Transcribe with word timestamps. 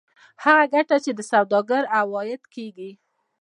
هغه 0.43 0.65
ګټه 0.73 0.95
چې 1.03 1.11
د 1.15 1.19
سوداګر 1.31 1.83
عواید 1.97 2.43
کېږي 2.53 2.91